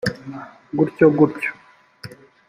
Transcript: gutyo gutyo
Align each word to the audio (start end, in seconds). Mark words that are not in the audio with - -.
gutyo 0.77 1.05
gutyo 1.17 1.51